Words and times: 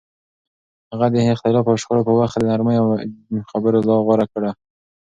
هغه 0.91 1.07
د 1.13 1.15
اختلاف 1.35 1.65
او 1.71 1.79
شخړو 1.81 2.07
په 2.07 2.13
وخت 2.19 2.35
د 2.39 2.43
نرمۍ 2.51 2.75
او 2.81 2.87
خبرو 3.51 3.85
لار 3.87 3.99
غوره 4.05 4.25
کړه. 4.33 4.51